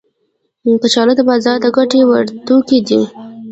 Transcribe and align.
کچالو 0.81 1.13
د 1.17 1.21
بازار 1.29 1.57
د 1.61 1.67
ګټه 1.77 2.01
ور 2.09 2.25
توکي 2.45 2.79
دي 2.87 3.01